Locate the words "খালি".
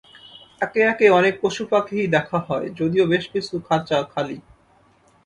4.13-4.37